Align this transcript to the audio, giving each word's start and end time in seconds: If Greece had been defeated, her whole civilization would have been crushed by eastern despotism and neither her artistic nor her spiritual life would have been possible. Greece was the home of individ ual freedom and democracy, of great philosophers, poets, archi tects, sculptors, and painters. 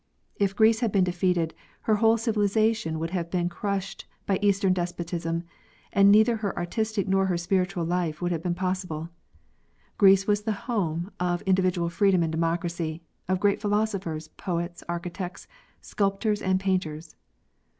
If 0.35 0.55
Greece 0.55 0.79
had 0.79 0.91
been 0.91 1.03
defeated, 1.03 1.53
her 1.81 1.97
whole 1.97 2.17
civilization 2.17 2.97
would 2.97 3.11
have 3.11 3.29
been 3.29 3.49
crushed 3.49 4.07
by 4.25 4.39
eastern 4.41 4.73
despotism 4.73 5.43
and 5.93 6.11
neither 6.11 6.37
her 6.37 6.57
artistic 6.57 7.07
nor 7.07 7.27
her 7.27 7.37
spiritual 7.37 7.85
life 7.85 8.19
would 8.19 8.31
have 8.31 8.41
been 8.41 8.55
possible. 8.55 9.09
Greece 9.99 10.25
was 10.25 10.41
the 10.41 10.53
home 10.65 11.11
of 11.19 11.45
individ 11.45 11.73
ual 11.73 11.91
freedom 11.91 12.23
and 12.23 12.31
democracy, 12.31 13.03
of 13.27 13.39
great 13.39 13.61
philosophers, 13.61 14.29
poets, 14.29 14.83
archi 14.89 15.11
tects, 15.11 15.45
sculptors, 15.81 16.41
and 16.41 16.59
painters. 16.59 17.15